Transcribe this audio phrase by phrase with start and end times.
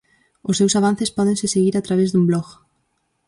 [0.49, 2.47] Os seus avances pódense seguir a través dun blog.